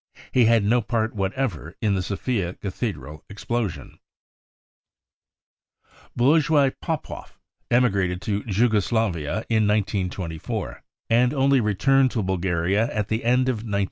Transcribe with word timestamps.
He 0.31 0.45
had 0.45 0.63
no 0.63 0.81
part 0.81 1.13
whatever 1.13 1.75
in 1.79 1.93
the 1.93 2.01
Sofia 2.01 2.55
cathedral 2.55 3.23
explosion. 3.29 3.99
Blogoi 6.17 6.73
Popoff 6.81 7.39
emigrated 7.69 8.19
to 8.23 8.43
Jugoslavia 8.45 9.45
in 9.47 9.67
1924, 9.67 10.83
and 11.11 11.35
only 11.35 11.61
returned 11.61 12.09
to 12.09 12.23
Bulgaria 12.23 12.91
at 12.91 13.09
the 13.09 13.23
end 13.23 13.47
of 13.47 13.57
1930. 13.57 13.79